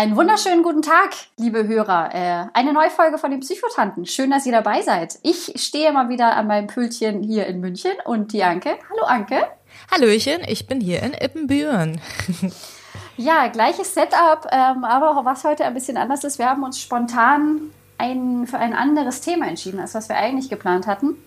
[0.00, 2.14] Einen wunderschönen guten Tag, liebe Hörer.
[2.14, 4.06] Äh, eine neue Folge von den Psychotanten.
[4.06, 5.18] Schön, dass ihr dabei seid.
[5.22, 8.78] Ich stehe mal wieder an meinem Pültchen hier in München und die Anke.
[8.88, 9.46] Hallo Anke.
[9.90, 12.00] Hallöchen, ich bin hier in Ippenbüren.
[13.18, 17.70] ja, gleiches Setup, ähm, aber was heute ein bisschen anders ist, wir haben uns spontan
[17.98, 21.18] ein, für ein anderes Thema entschieden, als was wir eigentlich geplant hatten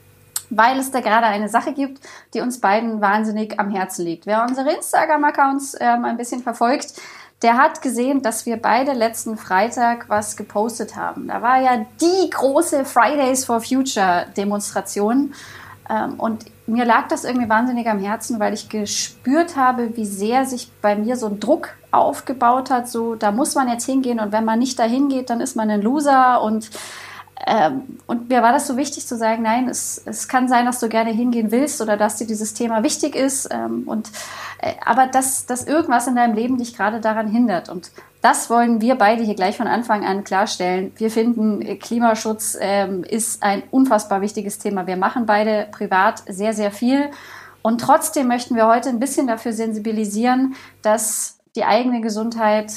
[0.56, 2.00] weil es da gerade eine Sache gibt,
[2.34, 4.26] die uns beiden wahnsinnig am Herzen liegt.
[4.26, 6.94] Wer unsere Instagram-Accounts ähm, ein bisschen verfolgt,
[7.44, 11.28] der hat gesehen, dass wir beide letzten Freitag was gepostet haben.
[11.28, 15.34] Da war ja die große Fridays for Future Demonstration.
[15.90, 20.46] Ähm, und mir lag das irgendwie wahnsinnig am Herzen, weil ich gespürt habe, wie sehr
[20.46, 22.88] sich bei mir so ein Druck aufgebaut hat.
[22.88, 25.70] So, da muss man jetzt hingehen und wenn man nicht dahin geht, dann ist man
[25.70, 26.70] ein Loser und
[27.46, 30.80] ähm, und mir war das so wichtig zu sagen, nein, es, es kann sein, dass
[30.80, 33.50] du gerne hingehen willst oder dass dir dieses Thema wichtig ist.
[33.52, 34.12] Ähm, und,
[34.60, 37.68] äh, aber dass, dass irgendwas in deinem Leben dich gerade daran hindert.
[37.68, 37.92] Und
[38.22, 40.94] das wollen wir beide hier gleich von Anfang an klarstellen.
[40.96, 44.88] Wir finden, äh, Klimaschutz ähm, ist ein unfassbar wichtiges Thema.
[44.88, 47.10] Wir machen beide privat sehr, sehr viel.
[47.62, 52.72] Und trotzdem möchten wir heute ein bisschen dafür sensibilisieren, dass die eigene Gesundheit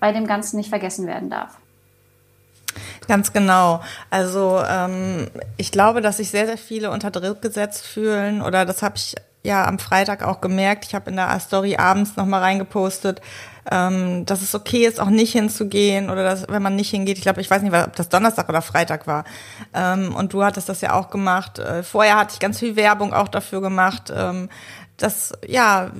[0.00, 1.61] bei dem Ganzen nicht vergessen werden darf.
[3.08, 3.82] Ganz genau.
[4.10, 8.82] Also ähm, ich glaube, dass sich sehr, sehr viele unter Druck gesetzt fühlen oder das
[8.82, 10.84] habe ich ja am Freitag auch gemerkt.
[10.86, 13.20] Ich habe in der Story abends nochmal reingepostet,
[13.70, 17.18] ähm, dass es okay ist, auch nicht hinzugehen oder dass, wenn man nicht hingeht.
[17.18, 19.24] Ich glaube, ich weiß nicht, ob das Donnerstag oder Freitag war.
[19.72, 21.58] Ähm, und du hattest das ja auch gemacht.
[21.58, 24.48] Äh, vorher hatte ich ganz viel Werbung auch dafür gemacht, ähm,
[24.96, 25.90] dass ja,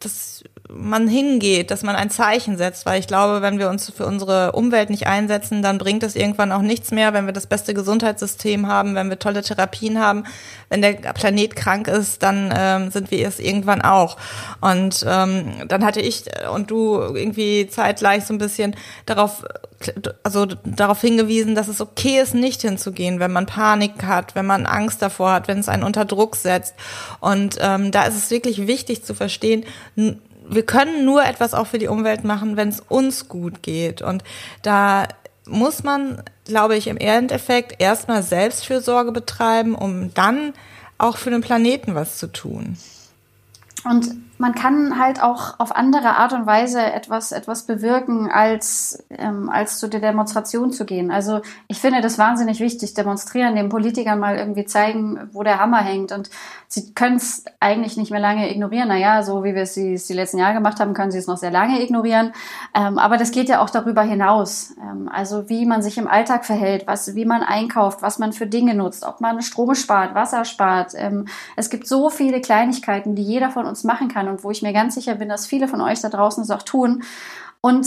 [0.00, 4.06] dass man hingeht, dass man ein Zeichen setzt, weil ich glaube, wenn wir uns für
[4.06, 7.74] unsere Umwelt nicht einsetzen, dann bringt es irgendwann auch nichts mehr, wenn wir das beste
[7.74, 10.24] Gesundheitssystem haben, wenn wir tolle Therapien haben,
[10.68, 14.16] wenn der Planet krank ist, dann ähm, sind wir es irgendwann auch.
[14.60, 19.44] Und ähm, dann hatte ich und du irgendwie zeitgleich so ein bisschen darauf,
[20.22, 24.66] also darauf hingewiesen, dass es okay ist, nicht hinzugehen, wenn man Panik hat, wenn man
[24.66, 26.74] Angst davor hat, wenn es einen unter Druck setzt.
[27.20, 29.64] Und ähm, da ist es wirklich wichtig zu verstehen,
[29.96, 34.02] wir können nur etwas auch für die Umwelt machen, wenn es uns gut geht.
[34.02, 34.24] Und
[34.62, 35.06] da
[35.46, 40.52] muss man, glaube ich, im Endeffekt erstmal Selbstfürsorge betreiben, um dann
[40.98, 42.76] auch für den Planeten was zu tun.
[43.84, 49.50] Und man kann halt auch auf andere Art und Weise etwas, etwas bewirken, als, ähm,
[49.50, 51.10] als zu der Demonstration zu gehen.
[51.10, 55.82] Also ich finde das wahnsinnig wichtig, demonstrieren, den Politikern mal irgendwie zeigen, wo der Hammer
[55.82, 56.10] hängt.
[56.12, 56.30] Und
[56.68, 58.88] sie können es eigentlich nicht mehr lange ignorieren.
[58.88, 61.50] Naja, so wie wir es die, letzten Jahre gemacht haben, können sie es noch sehr
[61.50, 62.32] lange ignorieren.
[62.74, 64.74] Ähm, aber das geht ja auch darüber hinaus.
[64.80, 68.46] Ähm, also wie man sich im Alltag verhält, was, wie man einkauft, was man für
[68.46, 70.92] Dinge nutzt, ob man Strom spart, Wasser spart.
[70.96, 71.26] Ähm,
[71.56, 74.72] es gibt so viele Kleinigkeiten, die jeder von uns machen kann und wo ich mir
[74.72, 77.02] ganz sicher bin, dass viele von euch da draußen es auch tun.
[77.60, 77.86] Und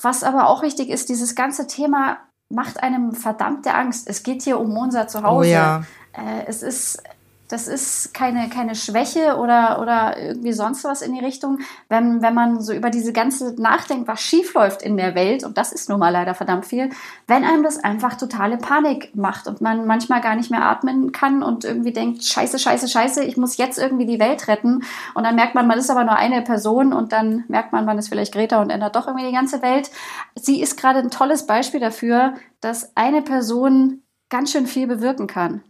[0.00, 2.18] was aber auch wichtig ist, dieses ganze Thema
[2.48, 4.08] macht einem verdammte Angst.
[4.08, 5.48] Es geht hier um unser Zuhause.
[5.48, 5.84] Oh ja.
[6.12, 7.02] Äh, es ist
[7.48, 11.58] das ist keine, keine Schwäche oder, oder irgendwie sonst was in die Richtung.
[11.88, 15.58] Wenn, wenn man so über diese ganze nachdenkt, was schief läuft in der Welt, und
[15.58, 16.88] das ist nun mal leider verdammt viel,
[17.26, 21.42] wenn einem das einfach totale Panik macht und man manchmal gar nicht mehr atmen kann
[21.42, 24.82] und irgendwie denkt, scheiße, scheiße, scheiße, ich muss jetzt irgendwie die Welt retten.
[25.14, 27.98] Und dann merkt man, man ist aber nur eine Person und dann merkt man, man
[27.98, 29.90] ist vielleicht Greta und ändert doch irgendwie die ganze Welt.
[30.34, 35.62] Sie ist gerade ein tolles Beispiel dafür, dass eine Person ganz schön viel bewirken kann.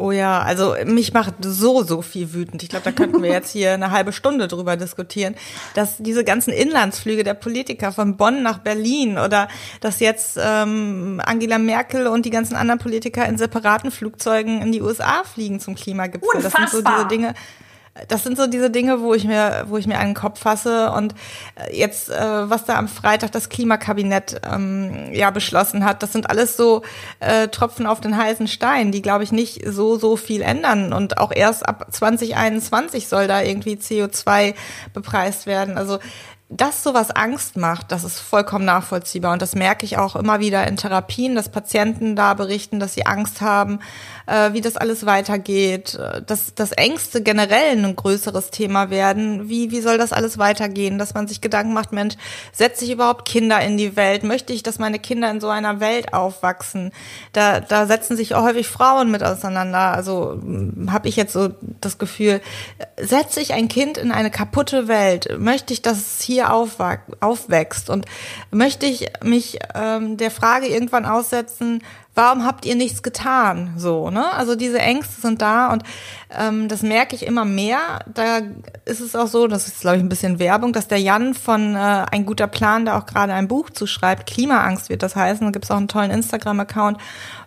[0.00, 2.62] Oh ja, also mich macht so, so viel wütend.
[2.62, 5.34] Ich glaube, da könnten wir jetzt hier eine halbe Stunde drüber diskutieren,
[5.74, 9.48] dass diese ganzen Inlandsflüge der Politiker von Bonn nach Berlin oder
[9.80, 14.82] dass jetzt ähm, Angela Merkel und die ganzen anderen Politiker in separaten Flugzeugen in die
[14.82, 16.28] USA fliegen zum Klimagipfel.
[16.32, 16.62] Unfassbar.
[16.62, 17.34] Das sind so diese Dinge
[18.06, 20.92] das sind so diese Dinge, wo ich mir, wo ich mir einen Kopf fasse.
[20.92, 21.14] Und
[21.56, 26.30] äh, jetzt, äh, was da am Freitag das Klimakabinett ähm, ja beschlossen hat, das sind
[26.30, 26.82] alles so
[27.20, 30.92] äh, Tropfen auf den heißen Stein, die, glaube ich, nicht so, so viel ändern.
[30.92, 34.54] Und auch erst ab 2021 soll da irgendwie CO2
[34.92, 35.76] bepreist werden.
[35.76, 35.98] Also
[36.50, 39.34] dass sowas Angst macht, das ist vollkommen nachvollziehbar.
[39.34, 43.04] Und das merke ich auch immer wieder in Therapien, dass Patienten da berichten, dass sie
[43.04, 43.80] Angst haben,
[44.26, 49.50] äh, wie das alles weitergeht, dass, dass Ängste generell ein größeres Thema werden.
[49.50, 50.98] Wie, wie soll das alles weitergehen?
[50.98, 52.14] Dass man sich Gedanken macht, Mensch,
[52.52, 54.24] setze ich überhaupt Kinder in die Welt?
[54.24, 56.92] Möchte ich, dass meine Kinder in so einer Welt aufwachsen?
[57.34, 59.92] Da, da setzen sich auch häufig Frauen mit auseinander.
[59.92, 61.50] Also hm, habe ich jetzt so
[61.82, 62.40] das Gefühl,
[62.96, 65.38] setze ich ein Kind in eine kaputte Welt?
[65.38, 66.52] Möchte ich, dass es hier hier
[67.20, 68.06] aufwächst und
[68.50, 71.82] möchte ich mich ähm, der Frage irgendwann aussetzen,
[72.18, 73.74] warum habt ihr nichts getan?
[73.76, 74.32] So, ne?
[74.32, 75.84] Also diese Ängste sind da und
[76.36, 78.00] ähm, das merke ich immer mehr.
[78.12, 78.40] Da
[78.84, 81.76] ist es auch so, das ist, glaube ich, ein bisschen Werbung, dass der Jan von
[81.76, 81.78] äh,
[82.10, 85.64] Ein guter Plan, da auch gerade ein Buch zuschreibt, Klimaangst wird das heißen, da gibt
[85.64, 86.98] es auch einen tollen Instagram-Account.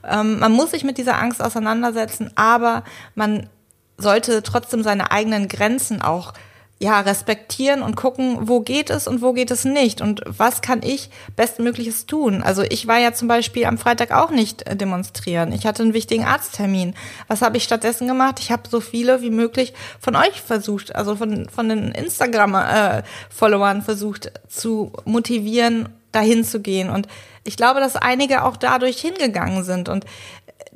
[0.10, 2.84] Ähm, man muss sich mit dieser Angst auseinandersetzen, aber
[3.14, 3.50] man
[3.98, 6.34] sollte trotzdem seine eigenen Grenzen auch
[6.82, 10.82] ja, respektieren und gucken, wo geht es und wo geht es nicht und was kann
[10.82, 12.42] ich Bestmögliches tun.
[12.42, 15.52] Also ich war ja zum Beispiel am Freitag auch nicht äh, demonstrieren.
[15.52, 16.96] Ich hatte einen wichtigen Arzttermin.
[17.28, 18.40] Was habe ich stattdessen gemacht?
[18.40, 23.84] Ich habe so viele wie möglich von euch versucht, also von, von den Instagram-Followern äh,
[23.84, 26.90] versucht zu motivieren, dahin zu gehen.
[26.90, 27.08] Und
[27.44, 29.88] ich glaube, dass einige auch dadurch hingegangen sind.
[29.88, 30.06] Und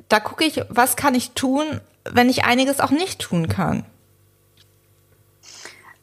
[0.08, 1.64] da gucke ich, was kann ich tun,
[2.04, 3.84] wenn ich einiges auch nicht tun kann.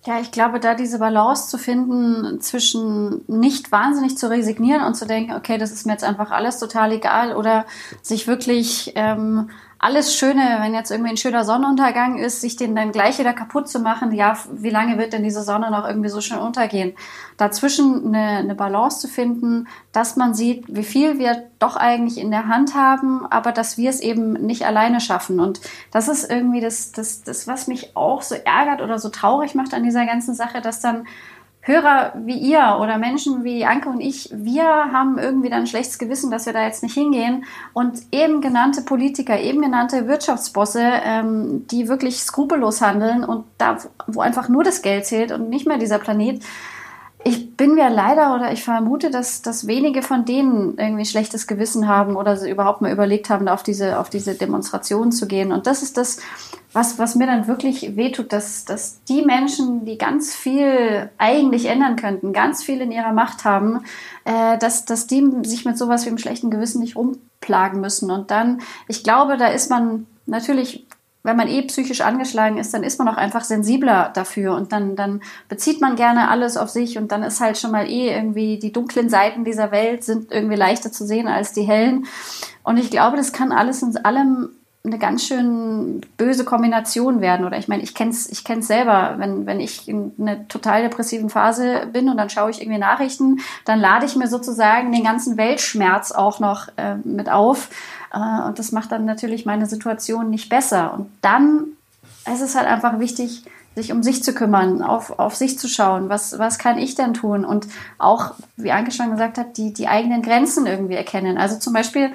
[0.05, 5.05] Ja, ich glaube, da diese Balance zu finden zwischen nicht wahnsinnig zu resignieren und zu
[5.05, 7.65] denken, okay, das ist mir jetzt einfach alles total egal oder
[8.01, 9.49] sich wirklich ähm,
[9.83, 13.67] alles Schöne, wenn jetzt irgendwie ein schöner Sonnenuntergang ist, sich den dann gleich wieder kaputt
[13.67, 16.93] zu machen, ja, wie lange wird denn diese Sonne noch irgendwie so schön untergehen?
[17.35, 22.31] Dazwischen eine, eine Balance zu finden, dass man sieht, wie viel wir doch eigentlich in
[22.31, 25.41] der Hand haben, aber dass wir es eben nicht alleine schaffen.
[25.41, 25.59] Und
[25.91, 29.73] das ist irgendwie das, das, das, was mich auch so ärgert oder so traurig macht
[29.73, 31.05] an dieser ganzen Sache, dass dann
[31.65, 35.97] Hörer wie ihr oder Menschen wie Anke und ich, wir haben irgendwie dann ein schlechtes
[35.97, 37.45] Gewissen, dass wir da jetzt nicht hingehen.
[37.71, 43.77] Und eben genannte Politiker, eben genannte Wirtschaftsbosse, ähm, die wirklich skrupellos handeln und da,
[44.07, 46.43] wo einfach nur das Geld zählt und nicht mehr dieser Planet,
[47.25, 51.87] ich bin mir leider oder ich vermute, dass, dass wenige von denen irgendwie schlechtes Gewissen
[51.87, 55.51] haben oder sie überhaupt mal überlegt haben, auf diese, auf diese Demonstration zu gehen.
[55.51, 56.19] Und das ist das,
[56.73, 61.95] was, was mir dann wirklich wehtut, dass, dass die Menschen, die ganz viel eigentlich ändern
[61.95, 63.83] könnten, ganz viel in ihrer Macht haben,
[64.25, 68.11] äh, dass, dass die sich mit sowas wie einem schlechten Gewissen nicht rumplagen müssen.
[68.11, 70.87] Und dann, ich glaube, da ist man natürlich
[71.23, 74.97] wenn man eh psychisch angeschlagen ist, dann ist man auch einfach sensibler dafür und dann,
[74.97, 78.59] dann bezieht man gerne alles auf sich und dann ist halt schon mal eh irgendwie
[78.59, 82.05] die dunklen Seiten dieser Welt sind irgendwie leichter zu sehen als die hellen.
[82.63, 84.49] Und ich glaube, das kann alles in allem
[84.85, 87.45] eine ganz schön böse Kombination werden.
[87.45, 91.29] Oder ich meine, ich kenn's, ich kenn's selber, wenn, wenn ich in einer total depressiven
[91.29, 95.37] Phase bin und dann schaue ich irgendwie Nachrichten, dann lade ich mir sozusagen den ganzen
[95.37, 97.69] Weltschmerz auch noch äh, mit auf.
[98.13, 100.93] Äh, und das macht dann natürlich meine Situation nicht besser.
[100.93, 101.67] Und dann
[102.31, 103.45] ist es halt einfach wichtig,
[103.75, 107.13] sich um sich zu kümmern, auf, auf sich zu schauen, was, was kann ich denn
[107.13, 107.43] tun?
[107.43, 107.67] Und
[107.97, 111.37] auch, wie Anke schon gesagt hat, die, die eigenen Grenzen irgendwie erkennen.
[111.37, 112.11] Also zum Beispiel,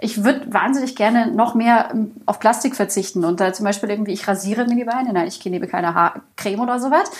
[0.00, 4.12] ich würde wahnsinnig gerne noch mehr ähm, auf Plastik verzichten und da zum Beispiel irgendwie,
[4.12, 7.10] ich rasiere mir die Beine, nein, ich nehme keine Haarcreme oder sowas.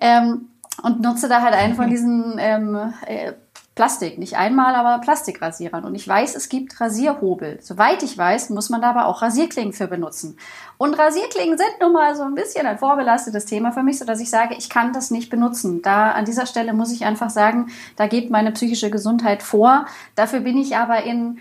[0.00, 0.48] Ähm,
[0.82, 3.32] und nutze da halt einen von diesen ähm, äh,
[3.74, 5.84] Plastik, nicht einmal, aber Plastikrasierern.
[5.84, 7.58] Und ich weiß, es gibt Rasierhobel.
[7.62, 10.36] Soweit ich weiß, muss man da aber auch Rasierklingen für benutzen.
[10.76, 14.28] Und Rasierklingen sind nun mal so ein bisschen ein vorbelastetes Thema für mich, sodass ich
[14.28, 15.80] sage, ich kann das nicht benutzen.
[15.80, 19.86] Da an dieser Stelle muss ich einfach sagen, da geht meine psychische Gesundheit vor.
[20.16, 21.38] Dafür bin ich aber in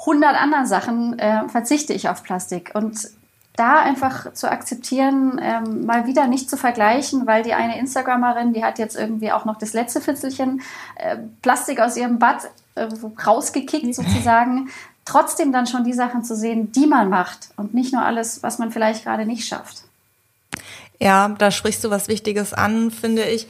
[0.00, 2.72] 100 anderen Sachen äh, verzichte ich auf Plastik.
[2.74, 3.08] Und
[3.56, 8.64] da einfach zu akzeptieren, ähm, mal wieder nicht zu vergleichen, weil die eine Instagramerin, die
[8.64, 10.62] hat jetzt irgendwie auch noch das letzte Fitzelchen
[10.96, 12.88] äh, Plastik aus ihrem Bad äh,
[13.26, 14.70] rausgekickt sozusagen.
[15.04, 18.58] Trotzdem dann schon die Sachen zu sehen, die man macht und nicht nur alles, was
[18.58, 19.82] man vielleicht gerade nicht schafft.
[21.00, 23.48] Ja, da sprichst du was Wichtiges an, finde ich,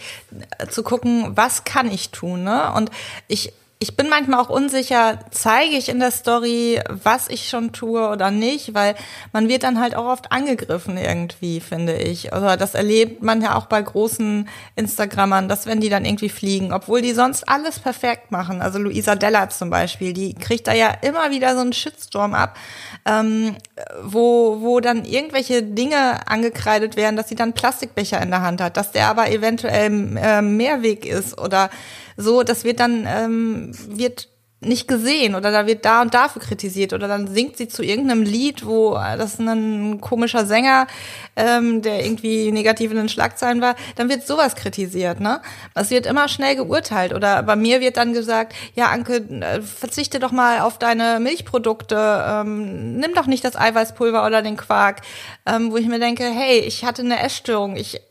[0.71, 2.73] zu gucken, was kann ich tun, ne?
[2.73, 2.91] Und
[3.27, 8.11] ich ich bin manchmal auch unsicher, zeige ich in der Story, was ich schon tue
[8.11, 8.95] oder nicht, weil
[9.33, 12.31] man wird dann halt auch oft angegriffen irgendwie, finde ich.
[12.35, 14.47] Oder das erlebt man ja auch bei großen
[14.77, 18.61] Instagrammern, dass wenn die dann irgendwie fliegen, obwohl die sonst alles perfekt machen.
[18.61, 22.59] Also Luisa Della zum Beispiel, die kriegt da ja immer wieder so einen Shitstorm ab,
[23.07, 23.57] ähm,
[24.03, 28.77] wo, wo dann irgendwelche Dinge angekreidet werden, dass sie dann Plastikbecher in der Hand hat,
[28.77, 31.71] dass der aber eventuell äh, Mehrweg ist oder
[32.17, 34.29] so, das wird dann, ähm, wird
[34.63, 38.23] nicht gesehen oder da wird da und dafür kritisiert oder dann singt sie zu irgendeinem
[38.23, 40.87] Lied, wo das ein komischer Sänger,
[41.35, 45.41] ähm, der irgendwie negativ in den Schlagzeilen war, dann wird sowas kritisiert, ne?
[45.75, 50.19] Es wird immer schnell geurteilt oder bei mir wird dann gesagt, ja Anke, äh, verzichte
[50.21, 55.01] doch mal auf deine Milchprodukte, ähm, nimm doch nicht das Eiweißpulver oder den Quark,
[55.47, 58.03] ähm, wo ich mir denke, hey, ich hatte eine Essstörung, ich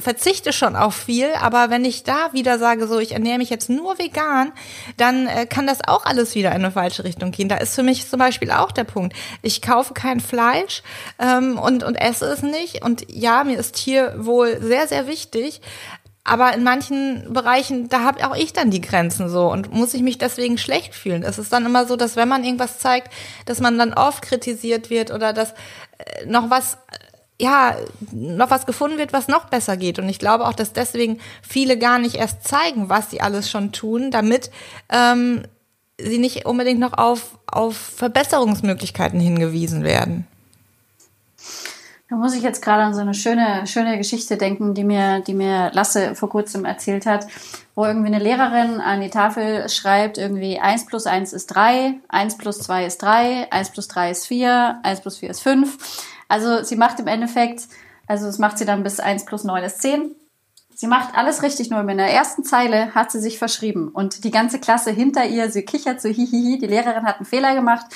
[0.00, 3.70] verzichte schon auf viel, aber wenn ich da wieder sage, so ich ernähre mich jetzt
[3.70, 4.52] nur vegan,
[4.96, 7.48] dann äh, kann das auch alles wieder in eine falsche Richtung gehen.
[7.48, 9.16] Da ist für mich zum Beispiel auch der Punkt.
[9.42, 10.82] Ich kaufe kein Fleisch
[11.18, 12.84] ähm, und, und esse es nicht.
[12.84, 15.60] Und ja, mir ist Tierwohl sehr, sehr wichtig.
[16.28, 20.02] Aber in manchen Bereichen, da habe auch ich dann die Grenzen so und muss ich
[20.02, 21.22] mich deswegen schlecht fühlen.
[21.22, 23.10] Es ist dann immer so, dass wenn man irgendwas zeigt,
[23.46, 26.76] dass man dann oft kritisiert wird oder dass äh, noch was
[27.40, 27.76] ja,
[28.12, 29.98] noch was gefunden wird, was noch besser geht.
[29.98, 33.72] Und ich glaube auch, dass deswegen viele gar nicht erst zeigen, was sie alles schon
[33.72, 34.50] tun, damit
[34.88, 35.42] ähm,
[36.00, 40.26] sie nicht unbedingt noch auf, auf Verbesserungsmöglichkeiten hingewiesen werden.
[42.10, 45.34] Da muss ich jetzt gerade an so eine schöne, schöne Geschichte denken, die mir, die
[45.34, 47.26] mir Lasse vor kurzem erzählt hat,
[47.74, 52.38] wo irgendwie eine Lehrerin an die Tafel schreibt, irgendwie 1 plus 1 ist 3, 1
[52.38, 55.76] plus 2 ist 3, 1 plus 3 ist 4, 1 plus 4 ist 5.
[56.28, 57.68] Also sie macht im Endeffekt,
[58.06, 60.14] also das macht sie dann bis 1 plus 9 ist 10.
[60.74, 63.88] Sie macht alles richtig, nur in der ersten Zeile hat sie sich verschrieben.
[63.88, 67.54] Und die ganze Klasse hinter ihr, sie kichert so hihihi, die Lehrerin hat einen Fehler
[67.56, 67.86] gemacht.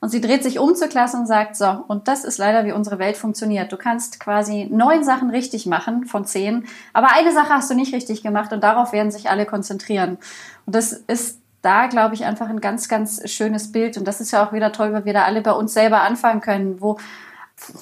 [0.00, 2.72] Und sie dreht sich um zur Klasse und sagt, so, und das ist leider, wie
[2.72, 3.70] unsere Welt funktioniert.
[3.70, 7.92] Du kannst quasi neun Sachen richtig machen von zehn, aber eine Sache hast du nicht
[7.92, 10.16] richtig gemacht und darauf werden sich alle konzentrieren.
[10.64, 13.98] Und das ist da, glaube ich, einfach ein ganz, ganz schönes Bild.
[13.98, 16.40] Und das ist ja auch wieder toll, weil wir da alle bei uns selber anfangen
[16.40, 16.96] können, wo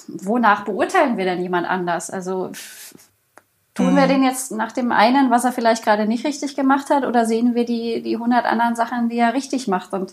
[0.08, 2.10] wonach beurteilen wir denn jemand anders?
[2.10, 2.50] Also
[3.74, 4.08] tun wir mhm.
[4.08, 7.54] den jetzt nach dem einen, was er vielleicht gerade nicht richtig gemacht hat, oder sehen
[7.54, 9.92] wir die die hundert anderen Sachen, die er richtig macht?
[9.92, 10.12] Und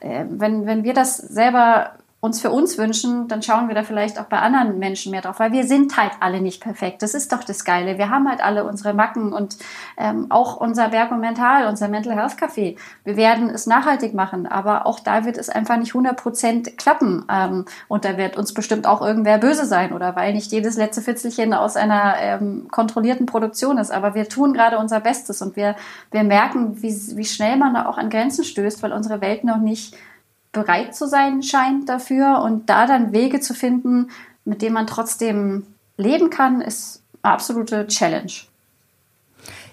[0.00, 1.92] äh, wenn wenn wir das selber
[2.24, 5.40] uns für uns wünschen, dann schauen wir da vielleicht auch bei anderen Menschen mehr drauf,
[5.40, 7.02] weil wir sind halt alle nicht perfekt.
[7.02, 7.98] Das ist doch das Geile.
[7.98, 9.58] Wir haben halt alle unsere Macken und
[9.98, 12.78] ähm, auch unser Berg und Mental, unser Mental Health Café.
[13.04, 17.26] Wir werden es nachhaltig machen, aber auch da wird es einfach nicht 100 Prozent klappen.
[17.30, 21.02] Ähm, und da wird uns bestimmt auch irgendwer böse sein oder weil nicht jedes letzte
[21.02, 23.90] Fitzelchen aus einer ähm, kontrollierten Produktion ist.
[23.90, 25.76] Aber wir tun gerade unser Bestes und wir,
[26.10, 29.58] wir merken, wie, wie schnell man da auch an Grenzen stößt, weil unsere Welt noch
[29.58, 29.94] nicht
[30.54, 34.08] bereit zu sein scheint dafür und da dann Wege zu finden,
[34.46, 35.66] mit denen man trotzdem
[35.98, 38.32] leben kann, ist eine absolute Challenge.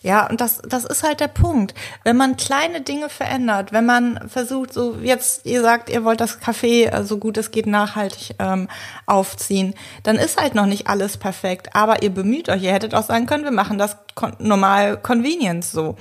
[0.04, 1.76] Ja, und das, das ist halt der Punkt.
[2.04, 6.42] Wenn man kleine Dinge verändert, wenn man versucht, so jetzt, ihr sagt, ihr wollt das
[6.42, 8.68] Café äh, so gut es geht nachhaltig ähm,
[9.06, 11.76] aufziehen, dann ist halt noch nicht alles perfekt.
[11.76, 15.72] Aber ihr bemüht euch, ihr hättet auch sagen können, wir machen das kon normal Convenience
[15.72, 15.96] so.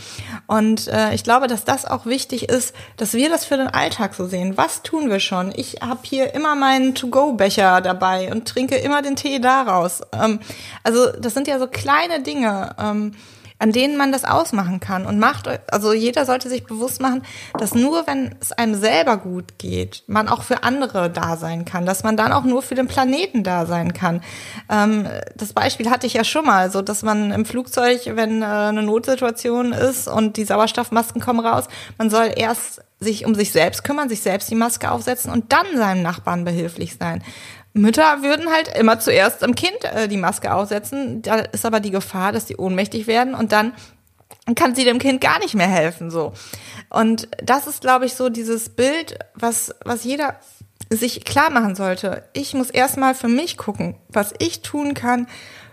[0.47, 4.15] Und äh, ich glaube, dass das auch wichtig ist, dass wir das für den Alltag
[4.15, 4.57] so sehen.
[4.57, 5.53] Was tun wir schon?
[5.55, 10.01] Ich habe hier immer meinen To-Go-Becher dabei und trinke immer den Tee daraus.
[10.13, 10.41] Ähm,
[10.85, 12.75] also das sind ja so kleine Dinge.
[12.79, 13.13] Ähm,
[13.61, 15.07] an denen man das ausmachen kann.
[15.07, 17.23] Und macht, also jeder sollte sich bewusst machen,
[17.59, 21.87] dass nur wenn es einem selber gut geht, man auch für andere da sein kann,
[21.87, 24.23] dass man dann auch nur für den Planeten da sein kann.
[24.69, 28.47] Ähm, das Beispiel hatte ich ja schon mal, so dass man im Flugzeug, wenn äh,
[28.47, 31.67] eine Notsituation ist und die Sauerstoffmasken kommen raus,
[31.99, 35.67] man soll erst sich um sich selbst kümmern, sich selbst die Maske aufsetzen und dann
[35.75, 37.23] seinem Nachbarn behilflich sein.
[37.73, 41.23] Mütter würden halt immer zuerst am Kind äh, die Maske aufsetzen.
[41.23, 43.73] Da ist aber die Gefahr, dass die ohnmächtig werden und dann
[44.55, 46.33] kann sie dem Kind gar nicht mehr helfen, so.
[46.89, 50.41] Und das ist, glaube ich, so dieses Bild, was, was jeder
[50.89, 52.25] sich klar machen sollte.
[52.33, 55.29] Ich muss erstmal für mich gucken, was ich tun kann,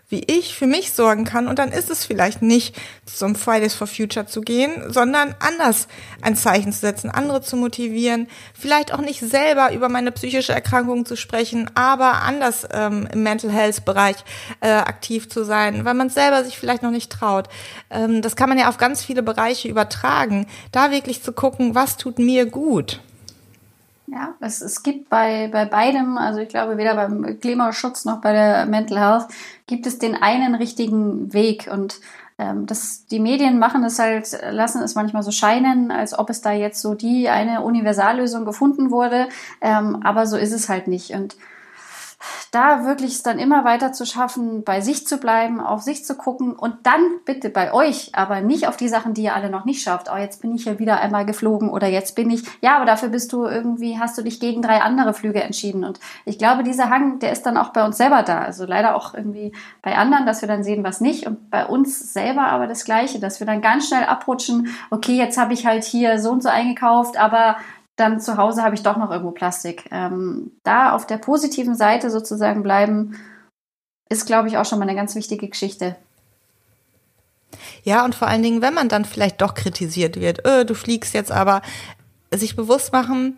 [0.10, 1.48] wie ich für mich sorgen kann.
[1.48, 5.88] Und dann ist es vielleicht nicht zum Fridays for Future zu gehen, sondern anders
[6.22, 11.06] ein Zeichen zu setzen, andere zu motivieren, vielleicht auch nicht selber über meine psychische Erkrankung
[11.06, 14.18] zu sprechen, aber anders ähm, im Mental Health Bereich
[14.62, 17.50] äh, aktiv zu sein, weil man selber sich vielleicht noch nicht traut.
[17.90, 21.98] Ähm, das kann man ja auf ganz viele Bereiche übertragen, da wirklich zu gucken, was
[21.98, 23.02] tut mir gut.
[24.10, 28.32] Ja, es, es gibt bei, bei beidem, also ich glaube weder beim Klimaschutz noch bei
[28.32, 29.28] der Mental Health,
[29.68, 31.70] gibt es den einen richtigen Weg.
[31.70, 32.00] Und
[32.38, 36.42] ähm, das, die Medien machen es halt, lassen es manchmal so scheinen, als ob es
[36.42, 39.28] da jetzt so die eine Universallösung gefunden wurde,
[39.60, 41.12] ähm, aber so ist es halt nicht.
[41.12, 41.36] Und
[42.52, 46.16] da wirklich es dann immer weiter zu schaffen, bei sich zu bleiben, auf sich zu
[46.16, 49.66] gucken und dann bitte bei euch, aber nicht auf die Sachen, die ihr alle noch
[49.66, 50.08] nicht schafft.
[50.12, 53.10] Oh, jetzt bin ich ja wieder einmal geflogen oder jetzt bin ich, ja, aber dafür
[53.10, 55.84] bist du irgendwie, hast du dich gegen drei andere Flüge entschieden.
[55.84, 58.40] Und ich glaube, dieser Hang, der ist dann auch bei uns selber da.
[58.40, 61.28] Also leider auch irgendwie bei anderen, dass wir dann sehen, was nicht.
[61.28, 65.38] Und bei uns selber aber das Gleiche, dass wir dann ganz schnell abrutschen, okay, jetzt
[65.38, 67.58] habe ich halt hier so und so eingekauft, aber
[67.98, 69.90] dann zu Hause habe ich doch noch irgendwo Plastik.
[69.92, 73.20] Ähm, da auf der positiven Seite sozusagen bleiben,
[74.10, 75.98] ist, glaube ich, auch schon mal eine ganz wichtige Geschichte.
[77.84, 81.14] Ja, und vor allen Dingen, wenn man dann vielleicht doch kritisiert wird, öh, du fliegst
[81.14, 81.62] jetzt aber,
[82.32, 83.38] sich bewusst machen,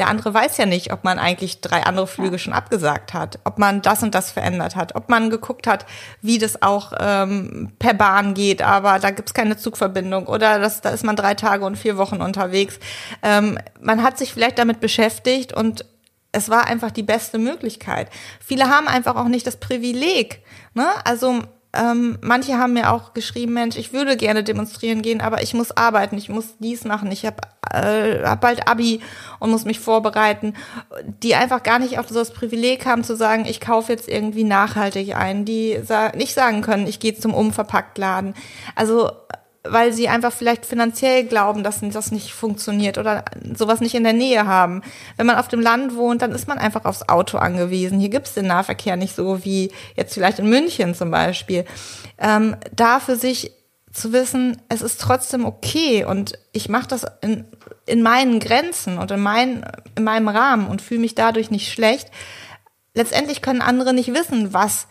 [0.00, 3.58] der andere weiß ja nicht, ob man eigentlich drei andere Flüge schon abgesagt hat, ob
[3.58, 5.84] man das und das verändert hat, ob man geguckt hat,
[6.22, 10.88] wie das auch ähm, per Bahn geht, aber da gibt's keine Zugverbindung oder das, da
[10.88, 12.80] ist man drei Tage und vier Wochen unterwegs.
[13.22, 15.84] Ähm, man hat sich vielleicht damit beschäftigt und
[16.32, 18.08] es war einfach die beste Möglichkeit.
[18.42, 20.42] Viele haben einfach auch nicht das Privileg.
[20.72, 20.86] Ne?
[21.04, 21.42] Also
[21.72, 25.70] ähm, manche haben mir auch geschrieben, Mensch, ich würde gerne demonstrieren gehen, aber ich muss
[25.76, 27.36] arbeiten, ich muss dies machen, ich habe
[27.72, 29.00] äh, hab bald Abi
[29.38, 30.54] und muss mich vorbereiten,
[31.22, 34.42] die einfach gar nicht auf so das Privileg haben zu sagen, ich kaufe jetzt irgendwie
[34.42, 38.34] nachhaltig ein, die sa nicht sagen können, ich gehe zum Umverpacktladen.
[38.74, 39.12] Also
[39.62, 43.24] weil sie einfach vielleicht finanziell glauben, dass das nicht funktioniert oder
[43.54, 44.82] sowas nicht in der Nähe haben.
[45.16, 48.00] Wenn man auf dem Land wohnt, dann ist man einfach aufs Auto angewiesen.
[48.00, 51.66] Hier gibt es den Nahverkehr nicht so wie jetzt vielleicht in München zum Beispiel.
[52.18, 53.52] Ähm, da für sich
[53.92, 57.44] zu wissen, es ist trotzdem okay und ich mache das in,
[57.86, 62.08] in meinen Grenzen und in, mein, in meinem Rahmen und fühle mich dadurch nicht schlecht.
[62.94, 64.86] Letztendlich können andere nicht wissen, was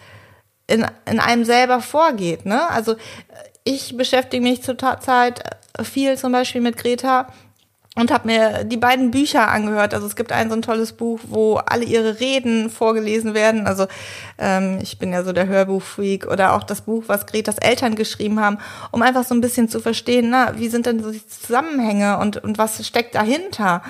[0.67, 2.45] in, in einem selber vorgeht.
[2.45, 2.69] Ne?
[2.69, 2.95] Also
[3.69, 5.43] ich beschäftige mich zurzeit
[5.83, 7.27] viel zum Beispiel mit Greta
[7.95, 9.93] und habe mir die beiden Bücher angehört.
[9.93, 13.67] Also es gibt ein so ein tolles Buch, wo alle ihre Reden vorgelesen werden.
[13.67, 13.85] Also
[14.39, 18.39] ähm, ich bin ja so der Hörbuchfreak oder auch das Buch, was Gretas Eltern geschrieben
[18.39, 18.57] haben,
[18.91, 22.43] um einfach so ein bisschen zu verstehen, na, wie sind denn so die Zusammenhänge und,
[22.43, 23.83] und was steckt dahinter?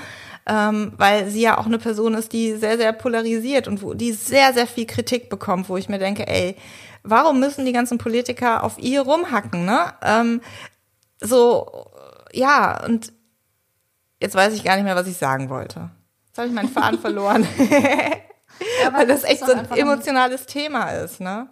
[0.45, 4.11] Ähm, weil sie ja auch eine Person ist, die sehr, sehr polarisiert und wo die
[4.13, 6.55] sehr, sehr viel Kritik bekommt, wo ich mir denke, ey,
[7.03, 9.93] warum müssen die ganzen Politiker auf ihr rumhacken, ne?
[10.01, 10.41] Ähm,
[11.19, 11.87] so,
[12.31, 13.13] ja, und
[14.21, 15.89] jetzt weiß ich gar nicht mehr, was ich sagen wollte.
[16.27, 17.47] Jetzt habe ich meinen Faden verloren.
[18.83, 21.47] ja, weil das echt so ein emotionales Thema ist, ne?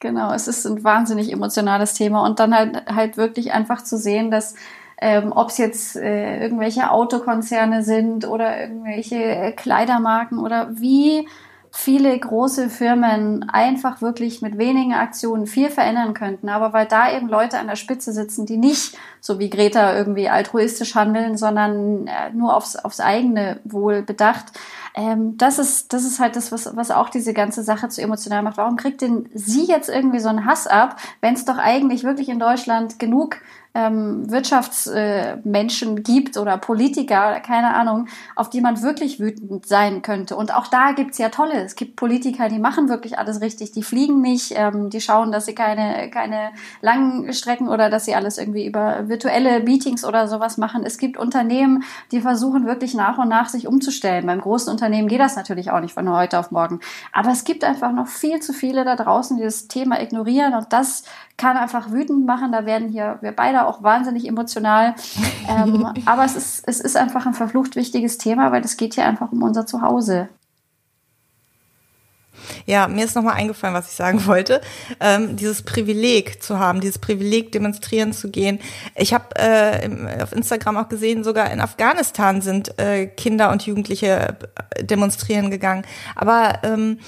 [0.00, 4.30] Genau, es ist ein wahnsinnig emotionales Thema und dann halt, halt wirklich einfach zu sehen,
[4.30, 4.54] dass
[5.00, 11.28] ähm, ob es jetzt äh, irgendwelche Autokonzerne sind oder irgendwelche äh, Kleidermarken oder wie
[11.76, 16.48] viele große Firmen einfach wirklich mit wenigen Aktionen viel verändern könnten.
[16.48, 20.28] Aber weil da eben Leute an der Spitze sitzen, die nicht so wie Greta irgendwie
[20.28, 24.52] altruistisch handeln, sondern äh, nur aufs, aufs eigene Wohl bedacht,
[24.94, 28.44] ähm, das ist, das ist halt das, was, was auch diese ganze Sache zu emotional
[28.44, 28.56] macht.
[28.56, 32.28] Warum kriegt denn sie jetzt irgendwie so einen Hass ab, wenn es doch eigentlich wirklich
[32.28, 33.38] in Deutschland genug
[33.74, 38.06] ähm, Wirtschaftsmenschen äh, gibt oder Politiker, keine Ahnung,
[38.36, 40.36] auf die man wirklich wütend sein könnte.
[40.36, 41.54] Und auch da gibt's ja tolle.
[41.64, 43.72] Es gibt Politiker, die machen wirklich alles richtig.
[43.72, 46.50] Die fliegen nicht, ähm, die schauen, dass sie keine, keine
[46.82, 50.84] langen Strecken oder dass sie alles irgendwie über virtuelle Meetings oder sowas machen.
[50.86, 51.82] Es gibt Unternehmen,
[52.12, 54.26] die versuchen wirklich nach und nach sich umzustellen.
[54.26, 56.78] Beim großen Unternehmen geht das natürlich auch nicht von heute auf morgen.
[57.12, 60.72] Aber es gibt einfach noch viel zu viele da draußen, die das Thema ignorieren und
[60.72, 61.02] das
[61.36, 62.52] kann einfach wütend machen.
[62.52, 64.94] Da werden hier wir beide auch wahnsinnig emotional.
[65.48, 69.06] Ähm, aber es ist, es ist einfach ein verflucht wichtiges Thema, weil es geht hier
[69.06, 70.28] einfach um unser Zuhause.
[72.66, 74.60] Ja, mir ist nochmal eingefallen, was ich sagen wollte.
[75.00, 78.60] Ähm, dieses Privileg zu haben, dieses Privileg demonstrieren zu gehen.
[78.96, 84.36] Ich habe äh, auf Instagram auch gesehen, sogar in Afghanistan sind äh, Kinder und Jugendliche
[84.70, 85.84] äh, demonstrieren gegangen.
[86.16, 86.98] Aber ähm,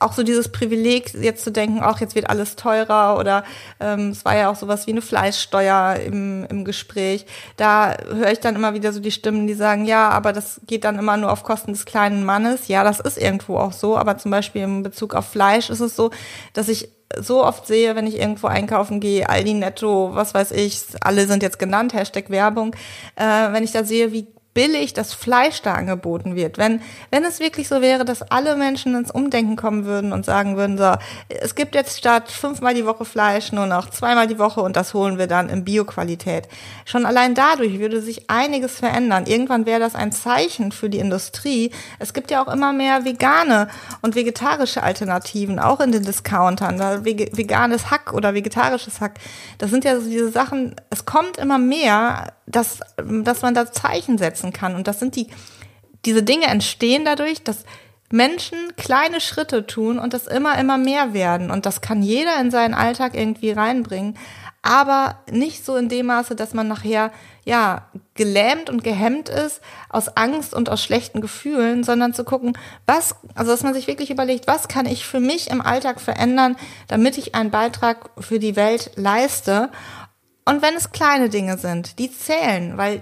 [0.00, 3.44] auch so dieses Privileg, jetzt zu denken, auch jetzt wird alles teurer oder
[3.80, 7.26] ähm, es war ja auch sowas wie eine Fleischsteuer im, im Gespräch.
[7.56, 10.84] Da höre ich dann immer wieder so die Stimmen, die sagen, ja, aber das geht
[10.84, 12.68] dann immer nur auf Kosten des kleinen Mannes.
[12.68, 15.96] Ja, das ist irgendwo auch so, aber zum Beispiel im Bezug auf Fleisch ist es
[15.96, 16.10] so,
[16.52, 20.80] dass ich so oft sehe, wenn ich irgendwo einkaufen gehe, Aldi Netto, was weiß ich,
[21.00, 22.74] alle sind jetzt genannt, Hashtag Werbung,
[23.14, 26.56] äh, wenn ich da sehe, wie billig das Fleisch da angeboten wird.
[26.56, 30.56] Wenn, wenn es wirklich so wäre, dass alle Menschen ins Umdenken kommen würden und sagen
[30.56, 30.94] würden, so,
[31.28, 34.94] es gibt jetzt statt fünfmal die Woche Fleisch nur noch zweimal die Woche und das
[34.94, 36.48] holen wir dann in Bioqualität.
[36.86, 39.26] Schon allein dadurch würde sich einiges verändern.
[39.26, 41.70] Irgendwann wäre das ein Zeichen für die Industrie.
[41.98, 43.68] Es gibt ja auch immer mehr vegane
[44.00, 46.78] und vegetarische Alternativen, auch in den Discountern.
[46.78, 49.18] Da veganes Hack oder vegetarisches Hack.
[49.58, 54.18] Das sind ja so diese Sachen, es kommt immer mehr, dass, dass man da Zeichen
[54.18, 54.74] setzen kann.
[54.74, 55.28] Und das sind die,
[56.04, 57.64] diese Dinge entstehen dadurch, dass
[58.10, 61.50] Menschen kleine Schritte tun und das immer, immer mehr werden.
[61.50, 64.16] Und das kann jeder in seinen Alltag irgendwie reinbringen.
[64.62, 67.12] Aber nicht so in dem Maße, dass man nachher,
[67.44, 73.14] ja, gelähmt und gehemmt ist aus Angst und aus schlechten Gefühlen, sondern zu gucken, was,
[73.36, 76.56] also dass man sich wirklich überlegt, was kann ich für mich im Alltag verändern,
[76.88, 79.70] damit ich einen Beitrag für die Welt leiste.
[80.46, 83.00] Und wenn es kleine Dinge sind, die zählen, weil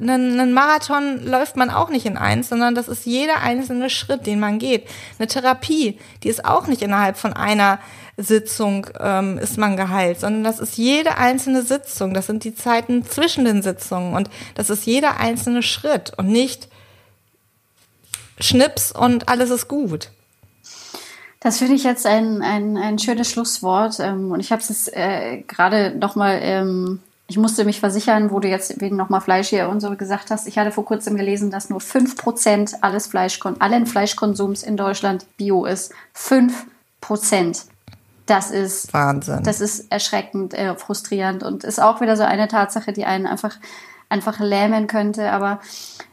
[0.00, 4.26] einen, einen Marathon läuft man auch nicht in eins, sondern das ist jeder einzelne Schritt,
[4.26, 4.88] den man geht.
[5.18, 7.78] Eine Therapie, die ist auch nicht innerhalb von einer
[8.16, 12.14] Sitzung ähm, ist man geheilt, sondern das ist jede einzelne Sitzung.
[12.14, 16.68] Das sind die Zeiten zwischen den Sitzungen und das ist jeder einzelne Schritt und nicht
[18.40, 20.10] Schnips und alles ist gut.
[21.44, 24.00] Das finde ich jetzt ein, ein, ein schönes Schlusswort.
[24.00, 28.48] Ähm, und ich habe es äh, gerade nochmal ähm, ich musste mich versichern, wo du
[28.48, 30.46] jetzt wegen nochmal Fleisch hier und so gesagt hast.
[30.46, 35.64] Ich hatte vor kurzem gelesen, dass nur 5% alles Fleisch, allen Fleischkonsums in Deutschland bio
[35.64, 35.94] ist.
[36.14, 37.64] 5%.
[38.26, 39.42] Das ist Wahnsinn.
[39.42, 43.56] Das ist erschreckend, äh, frustrierend und ist auch wieder so eine Tatsache, die einen einfach,
[44.08, 45.30] einfach lähmen könnte.
[45.30, 45.60] Aber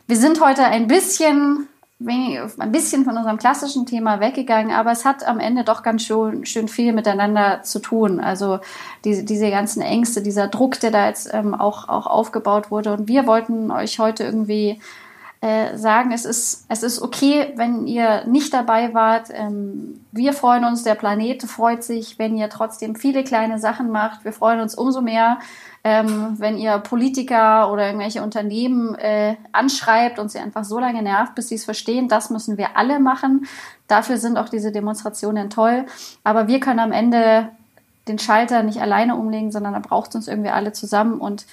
[0.07, 1.67] wir sind heute ein bisschen
[2.07, 6.45] ein bisschen von unserem klassischen Thema weggegangen, aber es hat am Ende doch ganz schön,
[6.45, 8.19] schön viel miteinander zu tun.
[8.19, 8.59] Also
[9.05, 12.93] diese, diese ganzen Ängste, dieser Druck, der da jetzt ähm, auch, auch aufgebaut wurde.
[12.93, 14.79] Und wir wollten euch heute irgendwie
[15.41, 19.29] äh, sagen, es ist, es ist okay, wenn ihr nicht dabei wart.
[19.33, 24.23] Ähm, wir freuen uns, der Planet freut sich, wenn ihr trotzdem viele kleine Sachen macht.
[24.23, 25.39] Wir freuen uns umso mehr,
[25.83, 31.33] ähm, wenn ihr Politiker oder irgendwelche Unternehmen äh, anschreibt und sie einfach so lange nervt,
[31.33, 32.07] bis sie es verstehen.
[32.07, 33.47] Das müssen wir alle machen.
[33.87, 35.85] Dafür sind auch diese Demonstrationen toll.
[36.23, 37.49] Aber wir können am Ende
[38.07, 41.47] den Schalter nicht alleine umlegen, sondern da braucht es uns irgendwie alle zusammen und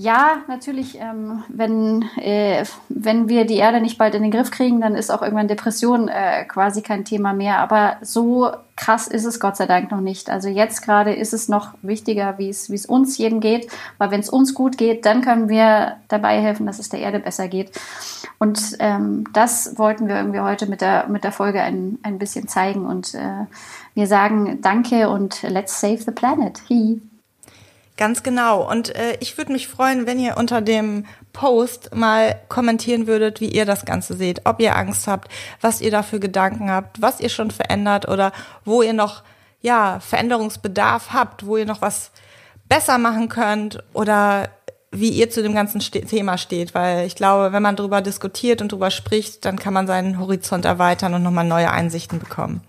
[0.00, 4.80] ja, natürlich, ähm, wenn, äh, wenn wir die Erde nicht bald in den Griff kriegen,
[4.80, 7.58] dann ist auch irgendwann Depression äh, quasi kein Thema mehr.
[7.58, 10.30] Aber so krass ist es Gott sei Dank noch nicht.
[10.30, 13.72] Also jetzt gerade ist es noch wichtiger, wie es, uns jedem geht.
[13.98, 17.18] Weil wenn es uns gut geht, dann können wir dabei helfen, dass es der Erde
[17.18, 17.72] besser geht.
[18.38, 22.46] Und ähm, das wollten wir irgendwie heute mit der, mit der Folge ein, ein bisschen
[22.46, 22.86] zeigen.
[22.86, 23.46] Und äh,
[23.94, 26.62] wir sagen Danke und let's save the planet.
[26.70, 27.00] Hi.
[27.98, 28.62] Ganz genau.
[28.70, 33.50] Und äh, ich würde mich freuen, wenn ihr unter dem Post mal kommentieren würdet, wie
[33.50, 35.28] ihr das Ganze seht, ob ihr Angst habt,
[35.60, 38.30] was ihr da für Gedanken habt, was ihr schon verändert oder
[38.64, 39.24] wo ihr noch
[39.62, 42.12] ja Veränderungsbedarf habt, wo ihr noch was
[42.68, 44.48] besser machen könnt oder
[44.92, 48.62] wie ihr zu dem ganzen Ste Thema steht, weil ich glaube, wenn man darüber diskutiert
[48.62, 52.62] und darüber spricht, dann kann man seinen Horizont erweitern und nochmal neue Einsichten bekommen.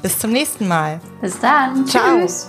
[0.00, 1.00] Bis zum nächsten Mal.
[1.20, 1.86] Bis dann.
[1.86, 2.20] Ciao.
[2.20, 2.48] Tschüss.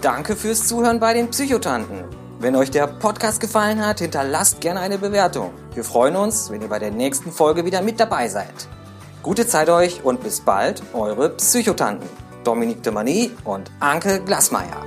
[0.00, 2.04] Danke fürs Zuhören bei den Psychotanten.
[2.38, 5.50] Wenn euch der Podcast gefallen hat, hinterlasst gerne eine Bewertung.
[5.74, 8.66] Wir freuen uns, wenn ihr bei der nächsten Folge wieder mit dabei seid.
[9.22, 12.08] Gute Zeit euch und bis bald, eure Psychotanten.
[12.44, 14.86] Dominique de Mani und Anke Glasmeier.